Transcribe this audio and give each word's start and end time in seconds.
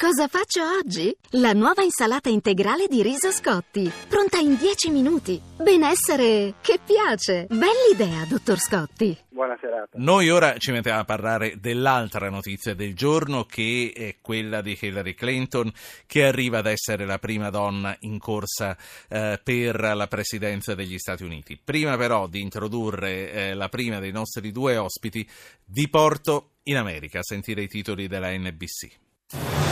Cosa 0.00 0.28
faccio 0.28 0.62
oggi? 0.78 1.14
La 1.32 1.52
nuova 1.52 1.82
insalata 1.82 2.30
integrale 2.30 2.86
di 2.88 3.02
riso 3.02 3.30
Scotti, 3.30 3.92
pronta 4.08 4.38
in 4.38 4.56
10 4.56 4.88
minuti. 4.88 5.38
Benessere 5.58 6.54
che 6.62 6.78
piace. 6.82 7.46
Bell'idea, 7.50 8.24
dottor 8.24 8.58
Scotti. 8.58 9.14
Buona 9.28 9.58
serata. 9.60 9.98
Noi 9.98 10.30
ora 10.30 10.56
ci 10.56 10.72
mettiamo 10.72 11.00
a 11.00 11.04
parlare 11.04 11.60
dell'altra 11.60 12.30
notizia 12.30 12.72
del 12.72 12.94
giorno 12.94 13.44
che 13.44 13.92
è 13.94 14.16
quella 14.22 14.62
di 14.62 14.78
Hillary 14.80 15.12
Clinton 15.12 15.70
che 16.06 16.24
arriva 16.24 16.60
ad 16.60 16.66
essere 16.66 17.04
la 17.04 17.18
prima 17.18 17.50
donna 17.50 17.94
in 18.00 18.18
corsa 18.18 18.74
eh, 19.06 19.38
per 19.44 19.78
la 19.94 20.06
presidenza 20.06 20.74
degli 20.74 20.96
Stati 20.96 21.24
Uniti. 21.24 21.60
Prima 21.62 21.98
però 21.98 22.26
di 22.26 22.40
introdurre 22.40 23.32
eh, 23.32 23.54
la 23.54 23.68
prima 23.68 23.98
dei 23.98 24.12
nostri 24.12 24.50
due 24.50 24.78
ospiti 24.78 25.28
vi 25.66 25.90
porto 25.90 26.52
in 26.62 26.78
America 26.78 27.18
a 27.18 27.22
sentire 27.22 27.60
i 27.60 27.68
titoli 27.68 28.08
della 28.08 28.30
NBC. 28.30 29.68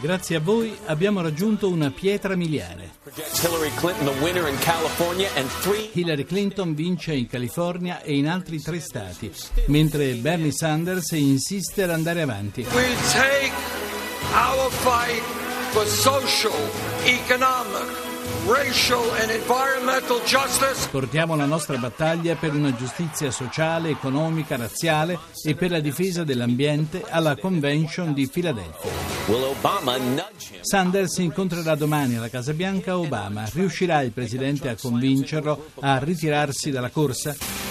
Grazie 0.00 0.36
a 0.36 0.40
voi 0.40 0.76
abbiamo 0.86 1.20
raggiunto 1.20 1.68
una 1.68 1.90
pietra 1.90 2.36
miliare. 2.36 2.92
Hillary 3.42 3.72
Clinton 3.74 4.04
the 4.04 4.20
winner 4.20 4.48
in 4.48 4.56
California 4.60 5.28
and 5.34 5.48
three 5.60 5.90
Hillary 5.92 6.24
Clinton 6.24 6.74
vince 6.74 7.12
in 7.12 7.26
California 7.26 8.00
e 8.02 8.16
in 8.16 8.28
altri 8.28 8.62
tre 8.62 8.78
stati, 8.78 9.32
mentre 9.66 10.14
Bernie 10.14 10.52
Sanders 10.52 11.10
insiste 11.10 11.82
ad 11.82 11.90
andare 11.90 12.22
avanti. 12.22 12.64
We 12.72 12.94
take 13.12 13.52
our 14.32 14.70
fight 14.70 15.22
for 15.72 15.84
social, 15.84 16.54
economic, 17.04 17.97
Portiamo 20.90 21.36
la 21.36 21.44
nostra 21.44 21.76
battaglia 21.76 22.34
per 22.34 22.54
una 22.54 22.74
giustizia 22.74 23.30
sociale, 23.30 23.90
economica, 23.90 24.56
razziale 24.56 25.18
e 25.44 25.54
per 25.54 25.70
la 25.70 25.80
difesa 25.80 26.24
dell'ambiente 26.24 27.04
alla 27.06 27.36
Convention 27.36 28.14
di 28.14 28.26
Filadelfia. 28.26 28.90
Sanders 30.62 31.18
incontrerà 31.18 31.74
domani 31.74 32.16
alla 32.16 32.30
Casa 32.30 32.54
Bianca 32.54 32.96
Obama. 32.96 33.44
Riuscirà 33.52 34.00
il 34.00 34.12
presidente 34.12 34.70
a 34.70 34.76
convincerlo 34.80 35.66
a 35.80 35.98
ritirarsi 35.98 36.70
dalla 36.70 36.88
corsa? 36.88 37.67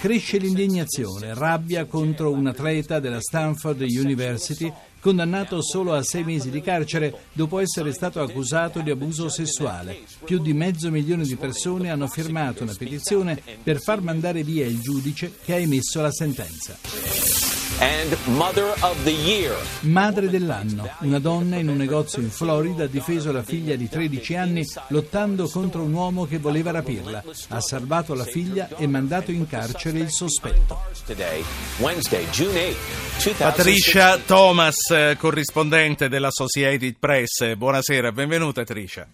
Cresce 0.00 0.38
l'indignazione, 0.38 1.34
rabbia 1.34 1.84
contro 1.84 2.30
un 2.30 2.46
atleta 2.46 3.00
della 3.00 3.20
Stanford 3.20 3.82
University 3.82 4.72
condannato 4.98 5.60
solo 5.60 5.92
a 5.92 6.02
sei 6.02 6.24
mesi 6.24 6.48
di 6.48 6.62
carcere 6.62 7.14
dopo 7.34 7.58
essere 7.58 7.92
stato 7.92 8.22
accusato 8.22 8.80
di 8.80 8.90
abuso 8.90 9.28
sessuale. 9.28 9.98
Più 10.24 10.38
di 10.38 10.54
mezzo 10.54 10.90
milione 10.90 11.24
di 11.24 11.36
persone 11.36 11.90
hanno 11.90 12.08
firmato 12.08 12.62
una 12.62 12.74
petizione 12.74 13.38
per 13.62 13.78
far 13.78 14.00
mandare 14.00 14.42
via 14.42 14.64
il 14.64 14.80
giudice 14.80 15.34
che 15.44 15.52
ha 15.52 15.58
emesso 15.58 16.00
la 16.00 16.10
sentenza. 16.10 17.53
And 17.80 18.16
Mother 18.26 18.74
of 18.80 19.02
the 19.02 19.10
Year. 19.10 19.56
Madre 19.80 20.28
dell'anno, 20.28 20.88
una 21.00 21.18
donna 21.18 21.56
in 21.56 21.68
un 21.68 21.76
negozio 21.76 22.22
in 22.22 22.30
Florida 22.30 22.84
ha 22.84 22.86
difeso 22.86 23.32
la 23.32 23.42
figlia 23.42 23.74
di 23.74 23.88
13 23.88 24.36
anni 24.36 24.64
lottando 24.88 25.48
contro 25.48 25.82
un 25.82 25.92
uomo 25.92 26.24
che 26.24 26.38
voleva 26.38 26.70
rapirla. 26.70 27.22
Ha 27.48 27.60
salvato 27.60 28.14
la 28.14 28.24
figlia 28.24 28.68
e 28.76 28.86
mandato 28.86 29.30
in 29.30 29.46
carcere 29.46 29.98
il 29.98 30.10
sospetto. 30.10 30.78
Today, 31.04 31.42
Wednesday, 31.78 32.28
June 32.30 32.58
8, 32.58 32.76
2016. 33.22 33.34
Patricia 33.42 34.18
Thomas, 34.18 34.90
eh, 34.90 35.16
corrispondente 35.18 36.08
dell'Associated 36.08 36.96
Press. 36.98 37.54
Buonasera, 37.56 38.12
benvenuta 38.12 38.64
Tricia. 38.64 39.08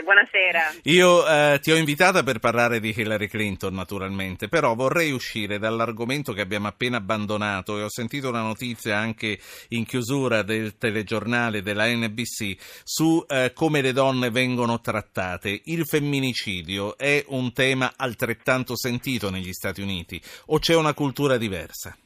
Grazie, 0.00 0.02
buonasera. 0.02 0.74
Io 0.84 1.26
eh, 1.26 1.58
ti 1.60 1.70
ho 1.70 1.76
invitata 1.76 2.22
per 2.22 2.38
parlare 2.38 2.80
di 2.80 2.94
Hillary 2.96 3.28
Clinton, 3.28 3.74
naturalmente, 3.74 4.48
però 4.48 4.74
vorrei 4.74 5.12
uscire 5.12 5.58
dall'argomento 5.58 6.32
che 6.32 6.40
abbiamo 6.40 6.68
appena 6.68 6.96
abbandonato 6.96 7.78
e 7.78 7.82
ho 7.82 7.90
sentito 7.90 8.28
una 8.28 8.42
notizia 8.42 8.96
anche 8.96 9.38
in 9.68 9.84
chiusura 9.84 10.42
del 10.42 10.76
telegiornale 10.76 11.62
della 11.62 11.86
NBC 11.86 12.56
su 12.84 13.24
eh, 13.28 13.52
come 13.54 13.80
le 13.80 13.92
donne 13.92 14.30
vengono 14.30 14.80
trattate. 14.80 15.60
Il 15.64 15.86
femminicidio 15.86 16.96
è 16.96 17.24
un 17.28 17.52
tema 17.52 17.92
altrettanto 17.96 18.76
sentito 18.76 19.30
negli 19.30 19.52
Stati 19.52 19.80
Uniti 19.80 20.20
o 20.46 20.58
c'è 20.58 20.74
una 20.74 20.94
cultura 20.94 21.36
diversa? 21.36 21.96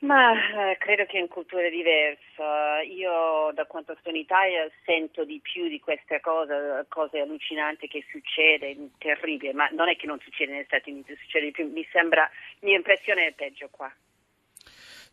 Ma 0.00 0.32
eh, 0.70 0.76
credo 0.78 1.06
che 1.06 1.18
in 1.18 1.26
culture 1.28 1.70
diverse. 1.70 2.86
Io 2.86 3.50
da 3.52 3.66
quanto 3.66 3.96
sto 3.98 4.10
in 4.10 4.16
Italia 4.16 4.70
sento 4.84 5.24
di 5.24 5.40
più 5.40 5.68
di 5.68 5.80
queste 5.80 6.20
cose, 6.20 6.86
cose 6.88 7.18
allucinanti 7.18 7.88
che 7.88 8.04
succede, 8.08 8.76
terribile, 8.98 9.52
ma 9.52 9.68
non 9.72 9.88
è 9.88 9.96
che 9.96 10.06
non 10.06 10.20
succede 10.20 10.52
negli 10.52 10.64
Stati 10.64 10.90
Uniti, 10.90 11.16
succede 11.16 11.46
di 11.46 11.50
più. 11.50 11.68
Mi 11.72 11.86
sembra, 11.90 12.30
mia 12.60 12.76
impressione 12.76 13.26
è 13.26 13.32
peggio 13.32 13.68
qua. 13.70 13.92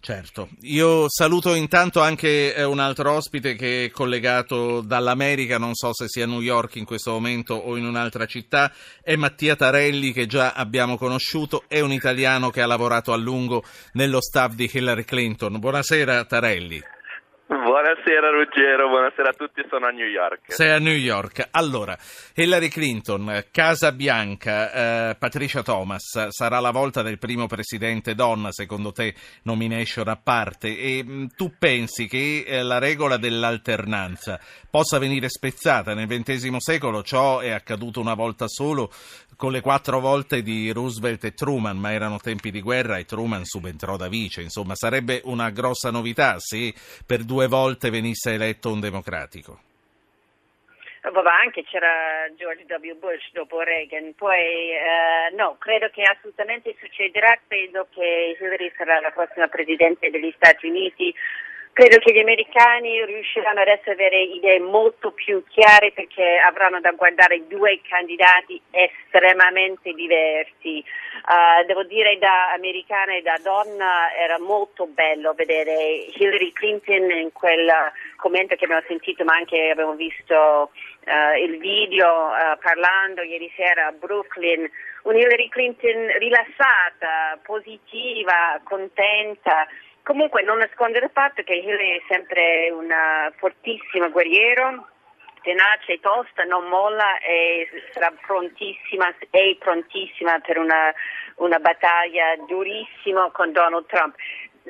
Certo, 0.05 0.49
io 0.61 1.05
saluto 1.09 1.55
intanto 1.55 1.99
anche 1.99 2.53
eh, 2.53 2.63
un 2.63 2.77
altro 2.77 3.13
ospite 3.13 3.55
che 3.55 3.85
è 3.85 3.89
collegato 3.89 4.81
dall'America, 4.81 5.57
non 5.57 5.73
so 5.73 5.95
se 5.95 6.07
sia 6.07 6.25
a 6.25 6.27
New 6.27 6.41
York 6.41 6.75
in 6.75 6.85
questo 6.85 7.09
momento 7.09 7.55
o 7.55 7.75
in 7.75 7.85
un'altra 7.87 8.27
città, 8.27 8.71
è 9.01 9.15
Mattia 9.15 9.55
Tarelli 9.55 10.13
che 10.13 10.27
già 10.27 10.53
abbiamo 10.53 10.95
conosciuto, 10.95 11.63
è 11.67 11.79
un 11.79 11.91
italiano 11.91 12.51
che 12.51 12.61
ha 12.61 12.67
lavorato 12.67 13.13
a 13.13 13.17
lungo 13.17 13.63
nello 13.93 14.21
staff 14.21 14.53
di 14.53 14.69
Hillary 14.71 15.05
Clinton. 15.05 15.57
Buonasera 15.57 16.23
Tarelli. 16.25 16.94
Buonasera 17.85 18.31
Ruggero, 18.31 18.87
buonasera 18.89 19.29
a 19.29 19.33
tutti, 19.33 19.63
sono 19.69 19.85
a 19.85 19.91
New 19.91 20.07
York. 20.07 20.51
Sei 20.51 20.71
a 20.71 20.79
New 20.79 20.95
York. 20.95 21.49
Allora, 21.51 21.95
Hillary 22.33 22.67
Clinton, 22.67 23.45
Casa 23.51 23.91
Bianca, 23.91 25.11
eh, 25.11 25.15
Patricia 25.15 25.61
Thomas, 25.61 26.29
sarà 26.29 26.59
la 26.59 26.71
volta 26.71 27.03
del 27.03 27.19
primo 27.19 27.45
presidente 27.45 28.15
donna, 28.15 28.51
secondo 28.51 28.91
te, 28.91 29.13
nomination 29.43 30.07
a 30.07 30.15
parte, 30.15 30.75
e 30.75 31.03
mh, 31.03 31.35
tu 31.35 31.53
pensi 31.59 32.07
che 32.07 32.43
eh, 32.47 32.63
la 32.63 32.79
regola 32.79 33.17
dell'alternanza 33.17 34.39
possa 34.67 34.97
venire 34.97 35.29
spezzata? 35.29 35.93
Nel 35.93 36.07
XX 36.07 36.55
secolo 36.57 37.03
ciò 37.03 37.37
è 37.37 37.51
accaduto 37.51 37.99
una 37.99 38.15
volta 38.15 38.47
solo 38.47 38.91
con 39.35 39.51
le 39.51 39.61
quattro 39.61 39.99
volte 39.99 40.41
di 40.41 40.71
Roosevelt 40.71 41.23
e 41.23 41.33
Truman, 41.33 41.77
ma 41.77 41.91
erano 41.91 42.17
tempi 42.17 42.51
di 42.51 42.61
guerra 42.61 42.97
e 42.97 43.05
Truman 43.05 43.43
subentrò 43.45 43.97
da 43.97 44.07
vice, 44.07 44.41
insomma 44.41 44.75
sarebbe 44.75 45.21
una 45.25 45.49
grossa 45.49 45.91
novità 45.91 46.39
se 46.39 46.73
per 47.05 47.23
due 47.23 47.47
volte 47.47 47.89
venisse 47.89 48.33
eletto 48.33 48.71
un 48.71 48.79
democratico. 48.79 49.59
Vabbè, 51.11 51.29
anche 51.29 51.63
c'era 51.63 52.27
George 52.35 52.65
W. 52.67 52.97
Bush 52.97 53.29
dopo 53.31 53.61
Reagan, 53.61 54.15
poi 54.15 54.71
eh, 54.71 55.35
no, 55.35 55.55
credo 55.59 55.89
che 55.89 56.01
assolutamente 56.01 56.75
succederà, 56.79 57.37
credo 57.47 57.87
che 57.93 58.35
Hillary 58.39 58.71
sarà 58.75 58.99
la 58.99 59.11
prossima 59.11 59.47
Presidente 59.47 60.09
degli 60.09 60.33
Stati 60.35 60.65
Uniti, 60.65 61.13
credo 61.75 61.97
che 61.97 62.13
gli 62.13 62.19
americani 62.19 63.03
riusciranno 63.03 63.59
adesso 63.59 63.89
ad 63.89 63.99
avere 63.99 64.21
idee 64.21 64.59
molto 64.61 65.11
più 65.11 65.43
chiare 65.49 65.91
perché 65.91 66.37
avranno 66.37 66.79
da 66.79 66.91
guardare 66.91 67.47
due 67.47 67.81
candidati 67.85 68.59
estremamente 68.71 69.91
diversi. 69.91 70.81
Uh, 71.27 71.65
devo 71.65 71.83
dire 71.83 72.17
da 72.17 72.53
americana 72.53 73.15
e 73.15 73.21
da 73.21 73.37
donna 73.43 74.09
era 74.15 74.39
molto 74.39 74.87
bello 74.87 75.33
vedere 75.33 76.07
Hillary 76.15 76.53
Clinton 76.53 77.11
in 77.11 77.33
quel 77.33 77.69
commento 78.15 78.55
che 78.55 78.63
abbiamo 78.63 78.83
sentito 78.87 79.25
ma 79.25 79.33
anche 79.33 79.69
abbiamo 79.69 79.95
visto 79.95 80.71
Uh, 81.05 81.37
il 81.37 81.59
video 81.59 82.07
uh, 82.07 82.57
parlando 82.59 83.21
ieri 83.21 83.53
sera 83.55 83.85
a 83.85 83.91
Brooklyn, 83.91 84.67
un 85.03 85.15
Hillary 85.15 85.49
Clinton 85.49 86.17
rilassata, 86.17 87.37
positiva, 87.43 88.59
contenta. 88.63 89.67
Comunque 90.05 90.43
non 90.43 90.59
nascondere 90.59 91.05
il 91.05 91.11
fatto 91.11 91.41
che 91.41 91.55
Hillary 91.55 91.97
è 91.97 92.01
sempre 92.07 92.69
una 92.69 93.33
fortissima 93.37 94.07
guerriero, 94.09 94.87
tenace 95.41 95.99
tosta, 95.99 96.43
non 96.43 96.67
molla 96.67 97.17
e 97.17 97.67
sarà 97.91 98.13
prontissima, 98.23 99.11
è 99.31 99.55
prontissima 99.57 100.37
per 100.41 100.59
una, 100.59 100.93
una 101.37 101.57
battaglia 101.57 102.35
durissima 102.47 103.31
con 103.31 103.51
Donald 103.51 103.87
Trump 103.87 104.15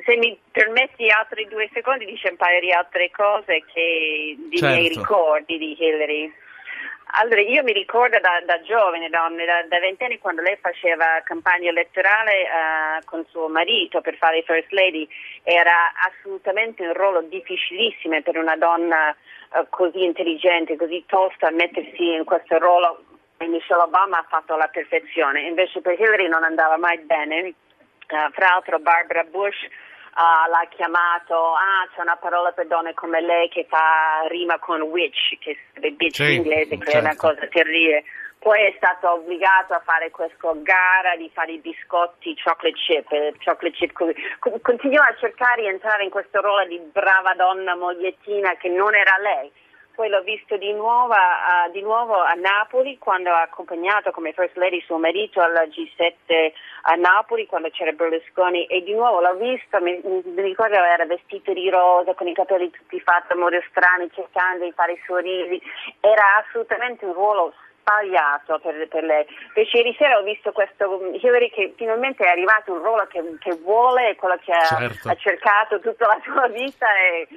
se 0.04 0.16
mi 0.16 0.38
permetti 0.50 1.08
altri 1.08 1.46
due 1.48 1.70
secondi 1.72 2.04
dice 2.04 2.28
un 2.28 2.36
paio 2.36 2.60
di 2.60 2.72
altre 2.72 3.10
cose 3.10 3.64
che 3.72 4.36
di 4.36 4.58
Certo. 4.58 4.74
miei 4.74 4.88
ricordi 4.88 5.58
di 5.58 5.76
Hillary. 5.78 6.32
Allora, 7.18 7.40
io 7.40 7.62
mi 7.62 7.72
ricordo 7.72 8.18
da, 8.20 8.42
da 8.44 8.60
giovane, 8.60 9.08
donne, 9.08 9.46
da, 9.46 9.78
vent'anni, 9.78 10.18
quando 10.18 10.42
lei 10.42 10.58
faceva 10.60 11.22
campagna 11.24 11.70
elettorale 11.70 12.42
eh, 12.42 13.04
con 13.06 13.24
suo 13.30 13.48
marito 13.48 14.02
per 14.02 14.16
fare 14.16 14.42
First 14.42 14.70
Lady, 14.72 15.08
era 15.42 15.94
assolutamente 15.94 16.86
un 16.86 16.92
ruolo 16.92 17.22
difficilissimo 17.22 18.20
per 18.20 18.36
una 18.36 18.56
donna 18.56 19.12
eh, 19.12 19.64
così 19.70 20.04
intelligente, 20.04 20.76
così 20.76 21.04
tosta, 21.06 21.50
mettersi 21.50 22.12
in 22.12 22.24
questo 22.24 22.58
ruolo. 22.58 23.02
E 23.38 23.46
Michelle 23.46 23.84
Obama 23.84 24.18
ha 24.18 24.26
fatto 24.28 24.54
la 24.54 24.68
perfezione, 24.68 25.40
invece 25.40 25.80
per 25.80 25.98
Hillary 25.98 26.28
non 26.28 26.44
andava 26.44 26.76
mai 26.76 26.98
bene. 26.98 27.54
Uh, 28.08 28.30
fra 28.30 28.50
l'altro 28.50 28.78
Barbara 28.78 29.24
Bush 29.24 29.66
uh, 30.16 30.50
l'ha 30.50 30.66
chiamato, 30.70 31.52
ah 31.54 31.86
c'è 31.94 32.00
una 32.00 32.16
parola 32.16 32.52
per 32.52 32.66
donne 32.66 32.94
come 32.94 33.20
lei 33.20 33.48
che 33.48 33.66
fa 33.68 34.26
rima 34.28 34.58
con 34.58 34.80
witch, 34.80 35.38
che 35.38 35.58
è 35.74 35.90
bitch 35.90 36.20
in 36.20 36.42
inglese, 36.42 36.78
che 36.78 36.90
certo. 36.90 36.98
è 36.98 37.00
una 37.00 37.16
cosa 37.16 37.46
terribile. 37.48 38.04
Poi 38.38 38.62
è 38.62 38.74
stato 38.76 39.10
obbligato 39.12 39.72
a 39.74 39.82
fare 39.84 40.10
questa 40.10 40.52
gara 40.62 41.16
di 41.16 41.28
fare 41.32 41.52
i 41.52 41.58
biscotti 41.58 42.36
chocolate 42.36 42.76
chip, 42.76 43.10
eh, 43.10 43.34
chocolate 43.42 43.76
chip 43.76 43.92
cookie. 43.92 44.22
Co- 44.38 44.60
Continua 44.62 45.06
a 45.06 45.16
cercare 45.16 45.62
di 45.62 45.68
entrare 45.68 46.04
in 46.04 46.10
questo 46.10 46.40
ruolo 46.40 46.64
di 46.66 46.78
brava 46.92 47.34
donna 47.34 47.74
mogliettina 47.74 48.54
che 48.56 48.68
non 48.68 48.94
era 48.94 49.16
lei. 49.18 49.50
Poi 49.96 50.10
l'ho 50.10 50.20
visto 50.20 50.58
di 50.58 50.72
nuovo, 50.74 51.14
a- 51.14 51.68
di 51.72 51.80
nuovo 51.80 52.20
a 52.20 52.34
Napoli 52.34 52.98
quando 52.98 53.30
ha 53.30 53.40
accompagnato 53.40 54.10
come 54.10 54.34
First 54.34 54.56
Lady 54.56 54.82
suo 54.82 54.98
marito 54.98 55.40
alla 55.40 55.62
G7 55.64 56.52
a 56.82 56.94
Napoli 56.96 57.46
quando 57.46 57.70
c'era 57.70 57.92
Berlusconi 57.92 58.66
e 58.66 58.82
di 58.82 58.92
nuovo 58.92 59.20
l'ho 59.20 59.34
visto, 59.36 59.80
mi, 59.80 59.98
mi 60.04 60.42
ricordo 60.42 60.74
era 60.76 61.06
vestito 61.06 61.52
di 61.54 61.70
rosa 61.70 62.12
con 62.12 62.28
i 62.28 62.34
capelli 62.34 62.70
tutti 62.70 63.00
fatti 63.00 63.32
a 63.32 63.36
modo 63.36 63.58
strani 63.70 64.10
cercando 64.12 64.64
di 64.66 64.72
fare 64.72 64.92
i 64.92 65.00
sorrisi, 65.06 65.60
era 66.00 66.44
assolutamente 66.44 67.06
un 67.06 67.14
ruolo 67.14 67.54
sbagliato 67.80 68.58
per, 68.58 68.86
per 68.88 69.02
lei. 69.02 69.24
Invece 69.54 69.78
ieri 69.78 69.96
sera 69.98 70.18
ho 70.18 70.22
visto 70.22 70.52
questo 70.52 71.00
Hillary 71.14 71.48
che 71.50 71.72
finalmente 71.76 72.22
è 72.22 72.28
arrivato 72.28 72.72
un 72.72 72.82
ruolo 72.82 73.06
che, 73.06 73.22
che 73.38 73.54
vuole, 73.62 74.14
quello 74.16 74.36
che 74.44 74.52
ha, 74.52 74.60
Certo. 74.60 75.08
ha 75.08 75.14
cercato 75.14 75.80
tutta 75.80 76.06
la 76.06 76.20
sua 76.22 76.48
vita 76.48 76.86
e, 76.98 77.28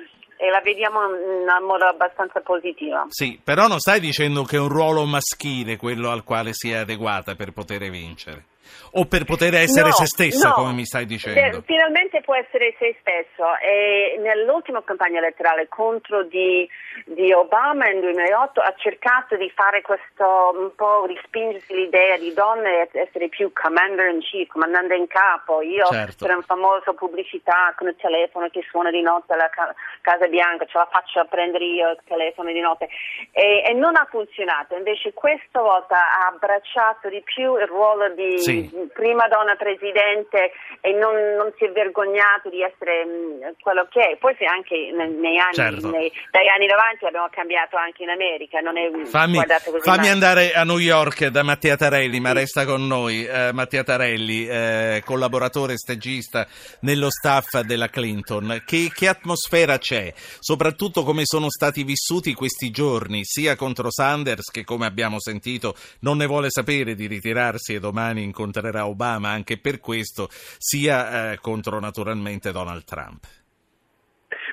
e 0.41 0.49
la 0.49 0.61
vediamo 0.61 1.03
in 1.03 1.65
modo 1.65 1.85
abbastanza 1.85 2.39
positivo. 2.39 3.07
Sì, 3.09 3.37
però 3.43 3.67
non 3.67 3.79
stai 3.79 3.99
dicendo 3.99 4.43
che 4.43 4.55
è 4.55 4.59
un 4.59 4.69
ruolo 4.69 5.03
maschile 5.03 5.75
quello 5.75 6.09
al 6.09 6.23
quale 6.23 6.51
si 6.53 6.71
è 6.71 6.77
adeguata 6.77 7.35
per 7.35 7.51
poter 7.51 7.89
vincere. 7.89 8.45
O 8.93 9.05
per 9.05 9.23
poter 9.25 9.53
essere 9.55 9.87
No, 9.89 9.91
se 9.93 10.05
stessa, 10.07 10.49
no. 10.49 10.53
come 10.55 10.73
mi 10.73 10.85
stai 10.85 11.05
dicendo. 11.05 11.57
Eh, 11.57 11.61
Finalmente 11.65 12.21
può 12.21 12.35
essere 12.35 12.73
se 12.79 12.95
stesso 12.99 13.45
e 13.61 14.17
nell'ultima 14.19 14.81
campagna 14.83 15.19
elettorale 15.19 15.67
contro 15.67 16.23
di, 16.23 16.67
di 17.05 17.31
Obama 17.33 17.85
nel 17.85 17.99
2008 18.01 18.59
ha 18.61 18.73
cercato 18.77 19.35
di 19.35 19.49
fare 19.53 19.81
questo 19.81 20.51
un 20.55 20.71
po' 20.75 21.05
rispingersi 21.05 21.73
l'idea 21.73 22.17
di 22.17 22.33
donne 22.33 22.87
essere 22.91 23.29
più 23.29 23.51
commander 23.53 24.09
in 24.13 24.19
chief, 24.21 24.47
comandante 24.47 24.95
in 24.95 25.07
capo. 25.07 25.61
Io 25.61 25.85
Certo. 25.85 26.25
per 26.25 26.35
una 26.35 26.45
famosa 26.45 26.93
pubblicità 26.93 27.73
con 27.77 27.87
il 27.87 27.95
telefono 27.99 28.49
che 28.49 28.63
suona 28.69 28.89
di 28.91 29.01
notte 29.01 29.33
alla 29.33 29.49
ca- 29.49 29.73
Casa 30.01 30.27
Bianca, 30.27 30.65
ce 30.65 30.77
la 30.77 30.87
faccio 30.91 31.19
a 31.19 31.25
prendere 31.25 31.65
io 31.65 31.89
il 31.91 31.99
telefono 32.07 32.51
di 32.51 32.59
notte 32.59 32.87
e, 33.31 33.63
e 33.67 33.73
non 33.73 33.95
ha 33.95 34.07
funzionato. 34.09 34.75
Invece 34.75 35.13
questa 35.13 35.61
volta 35.61 35.95
ha 35.97 36.27
abbracciato 36.27 37.09
di 37.09 37.21
più 37.21 37.55
il 37.57 37.67
ruolo 37.67 38.09
di 38.09 38.39
Sì. 38.39 38.58
Prima 38.93 39.27
donna 39.27 39.55
presidente 39.55 40.51
e 40.81 40.91
non, 40.93 41.15
non 41.37 41.51
si 41.57 41.65
è 41.65 41.71
vergognato 41.71 42.49
di 42.49 42.61
essere 42.61 43.05
mh, 43.05 43.55
quello 43.61 43.87
che 43.89 44.11
è. 44.11 44.17
Poi 44.17 44.35
se 44.37 44.45
anche 44.45 44.91
ne- 44.91 45.07
negli 45.07 45.37
anni, 45.37 45.53
Certo. 45.53 45.89
nei- 45.89 46.11
dagli 46.31 46.47
anni 46.47 46.67
90 46.67 47.07
abbiamo 47.07 47.27
cambiato 47.31 47.77
anche 47.77 48.03
in 48.03 48.09
America, 48.09 48.59
non 48.59 48.77
è 48.77 48.87
Fammi, 49.05 49.39
fammi 49.81 50.09
andare 50.09 50.53
a 50.53 50.63
New 50.63 50.77
York 50.77 51.27
da 51.27 51.43
Mattia 51.43 51.75
Tarelli, 51.75 52.19
ma 52.19 52.33
resta 52.33 52.65
con 52.65 52.85
noi. 52.87 53.25
Eh, 53.25 53.51
Mattia 53.53 53.83
Tarelli, 53.83 54.47
eh, 54.47 55.01
collaboratore 55.05 55.77
stagista 55.77 56.47
nello 56.81 57.09
staff 57.09 57.59
della 57.61 57.89
Clinton. 57.89 58.63
Che, 58.65 58.91
che 58.93 59.07
atmosfera 59.07 59.77
c'è? 59.77 60.13
Soprattutto 60.39 61.03
come 61.03 61.21
sono 61.25 61.49
stati 61.49 61.83
vissuti 61.83 62.33
questi 62.33 62.71
giorni, 62.71 63.21
sia 63.23 63.55
contro 63.55 63.91
Sanders 63.91 64.49
che, 64.51 64.63
come 64.63 64.85
abbiamo 64.85 65.19
sentito, 65.19 65.75
non 66.01 66.17
ne 66.17 66.25
vuole 66.25 66.49
sapere 66.49 66.95
di 66.95 67.07
ritirarsi 67.07 67.73
e 67.73 67.79
domani 67.79 68.21
incontrerà 68.49 68.87
Obama 68.87 69.29
anche 69.29 69.59
per 69.59 69.79
questo, 69.79 70.27
sia 70.31 71.31
eh, 71.31 71.37
contro 71.39 71.79
naturalmente 71.79 72.51
Donald 72.51 72.83
Trump. 72.83 73.25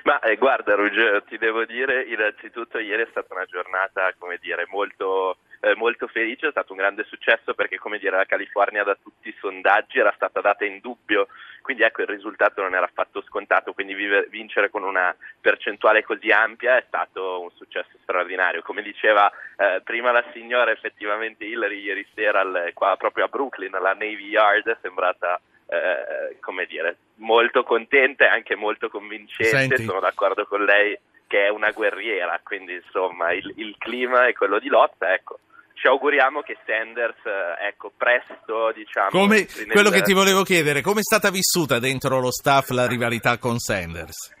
Ma 0.03 0.19
eh, 0.19 0.37
guarda 0.37 0.75
Ruggero, 0.75 1.23
ti 1.23 1.37
devo 1.37 1.65
dire, 1.65 2.03
innanzitutto 2.03 2.79
ieri 2.79 3.03
è 3.03 3.07
stata 3.09 3.33
una 3.33 3.45
giornata, 3.45 4.13
come 4.17 4.37
dire, 4.39 4.65
molto, 4.69 5.39
eh, 5.59 5.75
molto 5.75 6.07
felice, 6.07 6.47
è 6.47 6.51
stato 6.51 6.73
un 6.73 6.79
grande 6.79 7.03
successo 7.05 7.53
perché, 7.53 7.77
come 7.77 7.97
dire, 7.97 8.15
la 8.15 8.25
California 8.25 8.83
da 8.83 8.97
tutti 9.01 9.29
i 9.29 9.35
sondaggi 9.39 9.99
era 9.99 10.13
stata 10.15 10.41
data 10.41 10.65
in 10.65 10.79
dubbio, 10.79 11.27
quindi 11.61 11.83
ecco 11.83 12.01
il 12.01 12.07
risultato 12.07 12.61
non 12.61 12.75
era 12.75 12.85
affatto 12.85 13.21
scontato, 13.23 13.73
quindi 13.73 13.93
vive- 13.93 14.27
vincere 14.29 14.69
con 14.69 14.83
una 14.83 15.15
percentuale 15.41 16.03
così 16.03 16.31
ampia 16.31 16.77
è 16.77 16.83
stato 16.87 17.41
un 17.41 17.51
successo 17.51 17.97
straordinario. 18.01 18.61
Come 18.61 18.81
diceva 18.81 19.29
eh, 19.57 19.81
prima 19.83 20.11
la 20.11 20.23
signora, 20.33 20.71
effettivamente 20.71 21.45
Hillary 21.45 21.81
ieri 21.81 22.07
sera 22.13 22.41
al- 22.41 22.71
qua 22.73 22.95
proprio 22.97 23.25
a 23.25 23.27
Brooklyn, 23.27 23.73
alla 23.73 23.93
Navy 23.93 24.27
Yard, 24.27 24.67
è 24.69 24.77
sembrata 24.81 25.39
eh, 25.69 26.37
come 26.39 26.65
dire, 26.65 26.97
molto 27.15 27.63
contenta 27.63 28.25
e 28.25 28.29
anche 28.29 28.55
molto 28.55 28.89
convincente, 28.89 29.75
Senti. 29.75 29.83
sono 29.83 29.99
d'accordo 29.99 30.45
con 30.45 30.63
lei 30.63 30.97
che 31.27 31.45
è 31.45 31.49
una 31.49 31.71
guerriera, 31.71 32.39
quindi 32.41 32.75
insomma 32.75 33.33
il, 33.33 33.51
il 33.57 33.75
clima 33.77 34.27
è 34.27 34.33
quello 34.33 34.59
di 34.59 34.69
lotta, 34.69 35.13
ecco. 35.13 35.39
Ci 35.79 35.85
auguriamo 35.85 36.41
che 36.41 36.57
Sanders, 36.65 37.23
eh, 37.25 37.67
ecco, 37.67 37.91
presto, 37.95 38.71
diciamo... 38.73 39.09
Come, 39.09 39.45
nel- 39.57 39.67
quello 39.69 39.91
che 39.91 40.01
ti 40.01 40.13
volevo 40.13 40.41
chiedere, 40.41 40.81
come 40.81 41.01
è 41.01 41.03
stata 41.03 41.29
vissuta 41.29 41.77
dentro 41.77 42.19
lo 42.19 42.31
staff 42.31 42.69
la 42.69 42.87
rivalità 42.87 43.37
con 43.37 43.59
Sanders? 43.59 44.33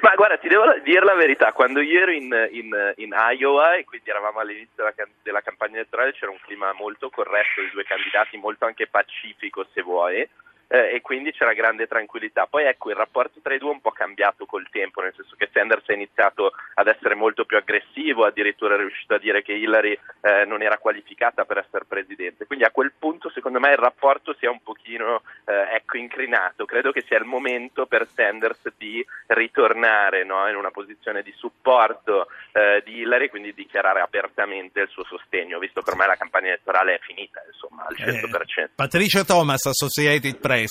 Ma 0.00 0.14
guarda, 0.16 0.38
ti 0.38 0.48
devo 0.48 0.64
dire 0.82 1.04
la 1.04 1.14
verità, 1.14 1.52
quando 1.52 1.80
io 1.82 2.00
ero 2.00 2.12
in, 2.12 2.32
in- 2.50 2.92
in 2.96 3.14
Iowa 3.38 3.76
e 3.76 3.84
quindi 3.84 4.08
eravamo 4.08 4.40
all'inizio 4.40 4.72
della, 4.74 4.94
della 5.22 5.42
campagna 5.42 5.76
elettorale 5.76 6.12
c'era 6.12 6.30
un 6.32 6.40
clima 6.42 6.72
molto 6.72 7.10
corretto 7.10 7.60
dei 7.60 7.70
due 7.70 7.84
candidati, 7.84 8.38
molto 8.38 8.64
anche 8.64 8.86
pacifico 8.88 9.66
se 9.74 9.82
vuoi, 9.82 10.26
eh, 10.72 10.94
e 10.94 11.00
quindi 11.02 11.32
c'era 11.32 11.52
grande 11.52 11.86
tranquillità. 11.86 12.46
Poi 12.46 12.64
ecco, 12.64 12.88
il 12.88 12.96
rapporto 12.96 13.40
tra 13.42 13.52
i 13.54 13.58
due 13.58 13.68
è 13.70 13.74
un 13.74 13.82
po' 13.82 13.90
cambiato 13.90 14.46
col 14.46 14.68
tempo, 14.70 15.02
nel 15.02 15.12
senso 15.14 15.34
che 15.36 15.50
Sanders 15.52 15.86
ha 15.88 15.92
iniziato 15.92 16.52
ad 16.74 16.86
essere 16.86 17.14
molto 17.14 17.44
più 17.44 17.58
aggressivo, 17.58 18.24
addirittura 18.24 18.74
è 18.74 18.78
riuscito 18.78 19.12
a 19.12 19.18
dire 19.18 19.42
che 19.42 19.52
Hillary 19.52 19.98
eh, 20.22 20.46
non 20.46 20.62
era 20.62 20.78
qualificata 20.78 21.44
per 21.44 21.58
essere 21.58 21.84
presidente. 21.84 22.46
Quindi 22.46 22.64
a 22.64 22.70
quel 22.70 22.92
punto 22.98 23.30
secondo 23.30 23.60
me 23.60 23.70
il 23.70 23.76
rapporto 23.76 24.34
si 24.38 24.46
è 24.46 24.48
un 24.48 24.62
pochino 24.62 25.22
eh, 25.44 25.74
ecco, 25.76 25.98
incrinato. 25.98 26.64
Credo 26.64 26.90
che 26.90 27.04
sia 27.06 27.18
il 27.18 27.26
momento 27.26 27.84
per 27.84 28.08
Sanders 28.08 28.72
di 28.78 29.04
ritornare 29.26 30.24
no, 30.24 30.48
in 30.48 30.56
una 30.56 30.70
posizione 30.70 31.22
di 31.22 31.34
supporto 31.36 32.28
eh, 32.52 32.82
di 32.84 33.00
Hillary, 33.00 33.28
quindi 33.28 33.52
dichiarare 33.52 34.00
apertamente 34.00 34.80
il 34.80 34.88
suo 34.88 35.04
sostegno, 35.04 35.58
visto 35.58 35.82
che 35.82 35.90
ormai 35.90 36.06
la 36.06 36.16
campagna 36.16 36.48
elettorale 36.48 36.94
è 36.94 36.98
finita, 37.00 37.42
insomma, 37.46 37.84
al 37.86 37.96
100%. 37.96 38.62
Eh, 38.62 38.70
Patricia 38.74 39.24
Thomas, 39.24 39.66
Associated 39.66 40.38
Press, 40.38 40.61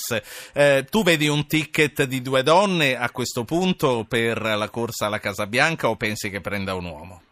eh, 0.54 0.84
tu 0.88 1.02
vedi 1.02 1.28
un 1.28 1.46
ticket 1.46 2.04
di 2.04 2.22
due 2.22 2.42
donne 2.42 2.96
a 2.96 3.10
questo 3.10 3.44
punto 3.44 4.04
per 4.08 4.40
la 4.40 4.68
corsa 4.70 5.06
alla 5.06 5.18
Casa 5.18 5.46
Bianca 5.46 5.88
o 5.88 5.96
pensi 5.96 6.30
che 6.30 6.40
prenda 6.40 6.74
un 6.74 6.84
uomo? 6.84 7.22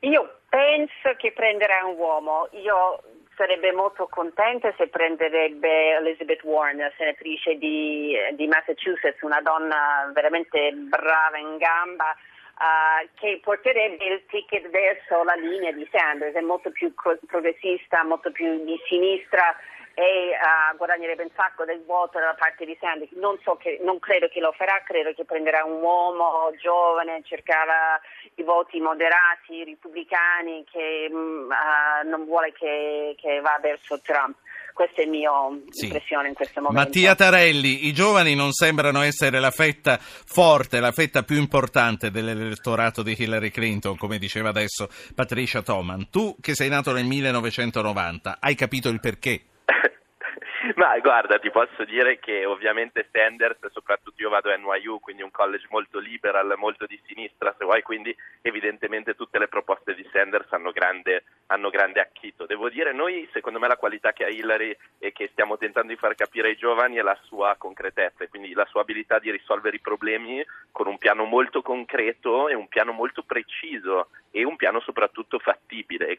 Io 0.00 0.38
penso 0.48 1.16
che 1.16 1.32
prenderà 1.32 1.84
un 1.84 1.96
uomo. 1.96 2.48
Io 2.52 3.02
sarebbe 3.36 3.72
molto 3.72 4.06
contenta 4.06 4.72
se 4.76 4.88
prenderebbe 4.88 5.96
Elizabeth 5.96 6.42
Warren, 6.44 6.92
senatrice 6.96 7.56
di, 7.56 8.14
di 8.34 8.46
Massachusetts, 8.46 9.22
una 9.22 9.40
donna 9.40 10.10
veramente 10.14 10.72
brava 10.72 11.38
in 11.38 11.56
gamba. 11.56 12.14
eh, 12.14 13.08
che 13.14 13.40
porterebbe 13.42 14.04
il 14.04 14.22
ticket 14.26 14.68
verso 14.70 15.24
la 15.24 15.34
linea 15.34 15.72
di 15.72 15.88
Sanders, 15.90 16.34
è 16.34 16.40
molto 16.40 16.70
più 16.70 16.92
progressista, 17.26 18.04
molto 18.04 18.30
più 18.30 18.64
di 18.64 18.78
sinistra 18.86 19.56
e 19.94 20.30
eh, 20.30 20.76
guadagnerebbe 20.76 21.22
un 21.22 21.30
sacco 21.34 21.64
del 21.64 21.82
voto 21.86 22.18
dalla 22.18 22.34
parte 22.34 22.64
di 22.64 22.76
Sanders. 22.80 23.12
Non, 23.12 23.38
so 23.42 23.56
che, 23.56 23.78
non 23.82 23.98
credo 23.98 24.28
che 24.28 24.40
lo 24.40 24.52
farà, 24.52 24.82
credo 24.84 25.12
che 25.14 25.24
prenderà 25.24 25.64
un 25.64 25.80
uomo 25.80 26.50
giovane, 26.60 27.22
cercava 27.24 28.00
i 28.34 28.42
voti 28.42 28.80
moderati, 28.80 29.64
repubblicani, 29.64 30.64
che 30.70 31.04
eh, 31.06 31.08
non 31.10 32.24
vuole 32.24 32.52
che, 32.52 33.14
che 33.20 33.40
va 33.40 33.58
verso 33.62 34.00
Trump. 34.00 34.36
Questa 34.74 35.02
è 35.02 35.04
la 35.04 35.10
mia 35.12 35.30
Sì. 35.70 35.84
impressione 35.84 36.26
in 36.26 36.34
questo 36.34 36.60
momento. 36.60 36.82
Mattia 36.82 37.14
Tarelli, 37.14 37.86
i 37.86 37.92
giovani 37.92 38.34
non 38.34 38.50
sembrano 38.50 39.02
essere 39.02 39.38
la 39.38 39.52
fetta 39.52 39.98
forte, 40.00 40.80
la 40.80 40.90
fetta 40.90 41.22
più 41.22 41.36
importante 41.36 42.10
dell'elettorato 42.10 43.04
di 43.04 43.14
Hillary 43.16 43.50
Clinton, 43.50 43.96
come 43.96 44.18
diceva 44.18 44.48
adesso 44.48 44.88
Patricia 45.14 45.62
Toman. 45.62 46.10
Tu 46.10 46.34
che 46.40 46.56
sei 46.56 46.68
nato 46.68 46.90
nel 46.90 47.04
1990, 47.04 48.38
hai 48.40 48.56
capito 48.56 48.88
il 48.88 48.98
perché? 48.98 49.42
Ma 50.76 50.98
guarda, 50.98 51.38
ti 51.38 51.50
posso 51.50 51.84
dire 51.84 52.18
che 52.18 52.44
ovviamente 52.44 53.08
Sanders, 53.12 53.70
soprattutto 53.70 54.22
io 54.22 54.30
vado 54.30 54.50
a 54.50 54.56
NYU, 54.56 54.98
quindi 54.98 55.22
un 55.22 55.30
college 55.30 55.66
molto 55.70 55.98
liberal, 55.98 56.54
molto 56.56 56.86
di 56.86 57.00
sinistra, 57.06 57.54
se 57.58 57.64
vuoi, 57.64 57.82
quindi 57.82 58.14
evidentemente 58.40 59.14
tutte 59.14 59.38
le 59.38 59.48
proposte 59.48 59.94
di 59.94 60.08
Sanders 60.10 60.50
hanno 60.52 60.72
grande, 60.72 61.24
hanno 61.46 61.68
grande 61.68 62.00
acchito. 62.00 62.46
Devo 62.46 62.68
dire, 62.70 62.92
noi, 62.92 63.28
secondo 63.32 63.58
me, 63.58 63.68
la 63.68 63.76
qualità 63.76 64.12
che 64.12 64.24
ha 64.24 64.28
Hillary 64.28 64.76
e 64.98 65.12
che 65.12 65.28
stiamo 65.32 65.58
tentando 65.58 65.92
di 65.92 65.98
far 65.98 66.14
capire 66.14 66.48
ai 66.48 66.56
giovani 66.56 66.96
è 66.96 67.02
la 67.02 67.18
sua 67.24 67.54
concretezza, 67.58 68.26
quindi 68.28 68.52
la 68.54 68.66
sua 68.66 68.80
abilità 68.80 69.18
di 69.18 69.30
risolvere 69.30 69.76
i 69.76 69.80
problemi 69.80 70.44
con 70.72 70.86
un 70.86 70.98
piano 70.98 71.24
molto 71.24 71.62
concreto 71.62 72.48
e 72.48 72.54
un 72.54 72.68
piano 72.68 72.92
molto 72.92 73.22
preciso 73.22 74.08
e 74.30 74.44
un 74.44 74.56
piano 74.56 74.80
soprattutto 74.80 74.93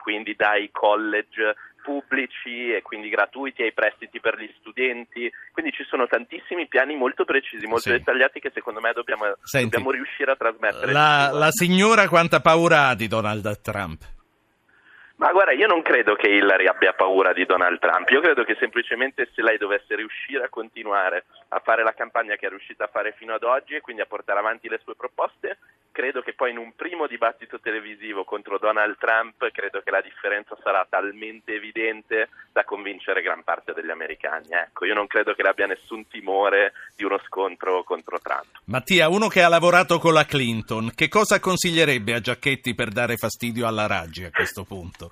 quindi 0.06 0.36
dai 0.36 0.70
college 0.72 1.56
pubblici 1.82 2.72
e 2.72 2.82
quindi 2.84 3.10
gratuiti 3.10 3.64
ai 3.64 3.74
prestiti 3.74 4.20
per 4.20 4.40
gli 4.40 4.50
studenti, 4.60 5.32
quindi 5.52 5.72
ci 5.72 5.84
sono 5.90 6.06
tantissimi 6.08 6.68
piani 6.68 6.96
molto 6.96 7.26
precisi, 7.26 7.66
molto 7.66 7.90
Sì. 7.90 7.92
dettagliati 7.92 8.40
che 8.40 8.52
secondo 8.54 8.80
me 8.82 8.92
dobbiamo, 8.94 9.26
Senti, 9.42 9.70
dobbiamo 9.70 9.92
riuscire 9.92 10.32
a 10.32 10.36
trasmettere. 10.36 10.92
La, 10.92 11.30
la 11.32 11.50
signora 11.52 12.08
quanta 12.08 12.40
paura 12.40 12.88
ha 12.90 12.96
di 12.96 13.08
Donald 13.08 13.62
Trump? 13.62 14.02
Ma 15.18 15.32
guarda, 15.32 15.54
io 15.54 15.68
non 15.68 15.82
credo 15.82 16.16
che 16.16 16.28
Hillary 16.28 16.68
abbia 16.68 16.92
paura 16.92 17.32
di 17.32 17.46
Donald 17.46 17.80
Trump, 17.80 18.10
io 18.10 18.20
credo 18.20 18.44
che 18.44 18.58
semplicemente 18.60 19.30
se 19.34 19.42
lei 19.42 19.58
dovesse 19.58 19.96
riuscire 19.96 20.44
a 20.44 20.50
continuare 20.50 21.26
a 21.50 21.60
fare 21.60 21.84
la 21.84 21.94
campagna 21.94 22.36
che 22.36 22.48
è 22.48 22.50
riuscita 22.50 22.84
a 22.84 22.90
fare 22.92 23.14
fino 23.18 23.34
ad 23.34 23.44
oggi 23.44 23.76
e 23.76 23.82
quindi 23.82 24.02
a 24.02 24.08
portare 24.08 24.40
avanti 24.40 24.68
le 24.68 24.82
sue 24.84 24.96
proposte, 24.96 25.58
credo 25.96 26.22
che 26.22 26.34
poi 26.34 26.52
in 26.52 26.58
un 26.58 26.74
primo 26.76 27.08
dibattito 27.08 27.62
televisivo 27.62 28.26
contro 28.26 28.58
Donald 28.58 28.98
Trump, 28.98 29.50
credo 29.52 29.82
che 29.82 29.92
la 29.92 30.02
differenza 30.02 30.58
sarà 30.62 30.86
talmente 30.90 31.54
evidente 31.54 32.28
da 32.52 32.66
convincere 32.66 33.22
gran 33.22 33.44
parte 33.44 33.72
degli 33.72 33.90
americani. 33.90 34.48
Ecco, 34.50 34.84
io 34.84 34.94
non 34.94 35.08
credo 35.08 35.34
che 35.34 35.44
le 35.44 35.50
abbia 35.50 35.68
nessun 35.68 36.06
timore 36.10 36.74
di 36.98 37.06
uno 37.06 37.18
scontro 37.26 37.84
contro 37.84 38.20
Trump. 38.20 38.48
Mattia, 38.66 39.08
uno 39.08 39.30
che 39.30 39.42
ha 39.42 39.48
lavorato 39.48 39.98
con 39.98 40.12
la 40.12 40.26
Clinton, 40.26 40.92
che 40.94 41.08
cosa 41.08 41.40
consiglierebbe 41.40 42.14
a 42.14 42.20
Giacchetti 42.20 42.76
per 42.76 42.90
dare 42.90 43.16
fastidio 43.16 43.66
alla 43.66 43.88
Raggi 43.88 44.26
a 44.26 44.32
questo 44.32 44.66
punto? 44.66 45.05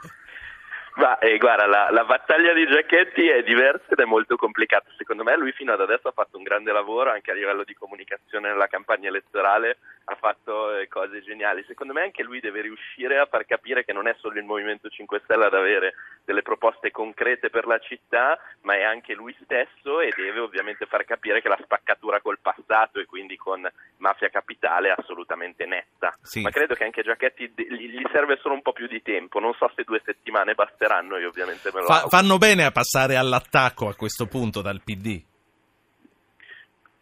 Ma 0.95 1.17
eh, 1.17 1.39
guarda, 1.39 1.65
la, 1.65 1.89
la 1.89 2.03
battaglia 2.03 2.53
di 2.53 2.67
Giacchetti 2.67 3.27
è 3.27 3.41
diversa 3.41 3.85
ed 3.89 3.99
è 3.99 4.05
molto 4.05 4.35
complicata. 4.35 4.91
Secondo 4.95 5.23
me 5.23 5.35
lui 5.35 5.51
fino 5.51 5.73
ad 5.73 5.81
adesso 5.81 6.07
ha 6.07 6.11
fatto 6.11 6.37
un 6.37 6.43
grande 6.43 6.71
lavoro 6.71 7.09
anche 7.09 7.31
a 7.31 7.33
livello 7.33 7.63
di 7.63 7.73
comunicazione 7.73 8.49
nella 8.49 8.67
campagna 8.67 9.07
elettorale, 9.07 9.77
ha 10.05 10.15
fatto 10.15 10.77
eh, 10.77 10.87
cose 10.87 11.23
geniali. 11.23 11.63
Secondo 11.67 11.93
me 11.93 12.01
anche 12.01 12.21
lui 12.21 12.39
deve 12.39 12.61
riuscire 12.61 13.17
a 13.17 13.25
far 13.25 13.45
capire 13.45 13.83
che 13.83 13.93
non 13.93 14.07
è 14.07 14.15
solo 14.19 14.37
il 14.37 14.45
Movimento 14.45 14.87
5 14.89 15.21
Stelle 15.23 15.45
ad 15.45 15.55
avere 15.55 15.95
delle 16.25 16.43
proposte 16.43 16.91
concrete 16.91 17.49
per 17.49 17.65
la 17.65 17.79
città, 17.79 18.37
ma 18.61 18.75
è 18.75 18.83
anche 18.83 19.13
lui 19.13 19.35
stesso 19.43 19.99
e 19.99 20.13
deve 20.15 20.39
ovviamente 20.39 20.85
far 20.85 21.05
capire 21.05 21.41
che 21.41 21.49
la 21.49 21.59
spaccatura 21.61 22.21
col 22.21 22.39
passato 22.39 22.99
e 22.99 23.05
quindi 23.05 23.35
con 23.35 23.67
Mafia 23.97 24.29
Capitale 24.29 24.89
è 24.89 24.95
assolutamente 24.95 25.65
netta. 25.65 26.15
Sì. 26.21 26.41
Ma 26.41 26.51
credo 26.51 26.75
che 26.75 26.83
anche 26.83 27.01
Giacchetti 27.01 27.51
gli 27.55 28.03
serve 28.11 28.37
solo 28.37 28.53
un 28.53 28.61
più 28.83 28.87
di 28.87 29.01
tempo, 29.01 29.39
non 29.39 29.53
so 29.57 29.71
se 29.75 29.83
due 29.83 30.01
settimane 30.03 30.53
basteranno, 30.53 31.17
io 31.17 31.29
ovviamente 31.29 31.71
me 31.73 31.81
lo 31.81 31.85
Fa- 31.85 32.07
fanno 32.09 32.37
bene 32.37 32.65
a 32.65 32.71
passare 32.71 33.15
all'attacco 33.15 33.87
a 33.87 33.95
questo 33.95 34.25
punto 34.27 34.61
dal 34.61 34.81
PD? 34.83 35.21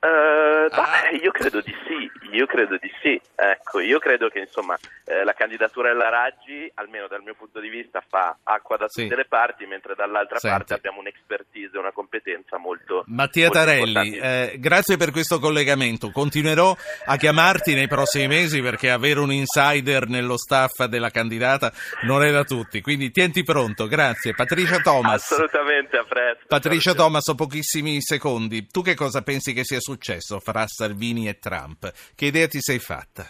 Eh, 0.04 0.08
Ah. 0.08 0.68
bah, 0.70 1.10
io 1.22 1.32
credo 1.32 1.62
di 1.62 1.74
sì, 1.88 2.10
io 2.36 2.46
credo 2.48 2.78
di 2.80 2.92
sì. 3.04 3.20
Ecco, 3.36 3.80
io 3.80 4.00
credo 4.00 4.30
che 4.30 4.40
insomma 4.40 4.76
eh, 5.06 5.24
la 5.24 5.34
candidatura 5.34 5.90
della 5.90 6.10
Raggi, 6.10 6.70
almeno 6.76 7.08
dal 7.08 7.22
mio 7.22 7.36
punto 7.36 7.60
di 7.60 7.70
vista, 7.70 8.02
fa 8.08 8.38
acqua 8.44 8.78
da 8.78 8.86
Sì. 8.88 9.04
tutte 9.04 9.16
le 9.16 9.26
parti, 9.26 9.66
mentre 9.66 9.94
dall'altra 9.96 10.40
Senti. 10.40 10.56
parte 10.58 10.74
abbiamo 10.74 11.00
un'expertise 11.02 11.76
e 11.76 11.78
una 11.80 11.92
competenza 11.92 12.58
molto 12.58 13.04
Mattia 13.08 13.48
molto 13.50 13.60
Tarelli, 13.60 14.18
eh, 14.18 14.56
grazie 14.60 14.98
per 14.98 15.12
questo 15.12 15.40
collegamento. 15.40 16.10
Continuerò 16.12 16.76
a 17.06 17.18
chiamarti 17.18 17.74
nei 17.76 17.88
prossimi 17.88 18.28
mesi 18.28 18.62
perché 18.62 18.90
avere 18.90 19.20
un 19.20 19.32
insider 19.32 20.08
nello 20.08 20.38
staff 20.38 20.84
della 20.86 21.10
candidata 21.12 21.72
non 22.04 22.24
è 22.24 22.32
da 22.32 22.44
tutti. 22.44 22.82
Quindi 22.82 23.12
tienti 23.12 23.44
pronto, 23.44 23.86
grazie. 23.88 24.34
Patricia 24.34 24.78
Thomas. 24.80 25.30
Assolutamente, 25.32 25.98
a 25.98 26.04
presto. 26.06 26.46
Patricia. 26.48 26.94
Thomas, 26.94 27.28
ho 27.28 27.36
pochissimi 27.36 28.02
secondi. 28.02 28.68
Tu 28.68 28.82
che 28.82 28.96
cosa 28.96 29.22
pensi 29.22 29.54
che 29.54 29.64
sia 29.64 29.78
successo 29.80 29.90
fra 30.40 30.66
Salvini 30.68 31.28
e 31.28 31.40
Trump? 31.40 31.92
Che 32.16 32.26
idea 32.26 32.48
ti 32.48 32.60
sei 32.60 32.80
fatta? 32.80 33.26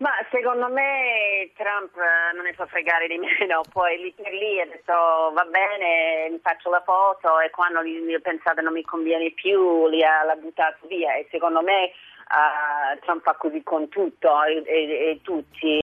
Ma 0.00 0.12
secondo 0.30 0.68
me 0.68 1.52
Trump 1.54 1.94
eh, 1.94 2.34
non 2.34 2.44
ne 2.44 2.54
fa 2.54 2.64
fregare 2.66 3.06
di 3.06 3.18
meno, 3.20 3.60
poi 3.70 3.98
lì 3.98 4.14
per 4.16 4.32
lì 4.32 4.58
ha 4.58 4.64
detto 4.64 4.94
va 5.34 5.44
bene, 5.44 6.30
mi 6.30 6.38
faccio 6.42 6.70
la 6.70 6.80
foto 6.82 7.38
e 7.40 7.50
quando 7.50 7.82
gli 7.84 8.00
gli 8.00 8.14
ho 8.14 8.20
pensato 8.20 8.62
non 8.62 8.72
mi 8.72 8.82
conviene 8.82 9.30
più 9.32 9.88
li 9.88 10.02
ha, 10.02 10.24
l'ha 10.24 10.36
buttato 10.36 10.86
via 10.86 11.14
e 11.16 11.28
secondo 11.30 11.60
me 11.60 11.92
eh, 12.30 12.98
Trump 13.00 13.22
fa 13.22 13.34
così 13.34 13.62
con 13.62 13.88
tutto 13.88 14.42
e, 14.44 14.62
e- 14.64 15.10
e 15.10 15.20
tutti. 15.22 15.78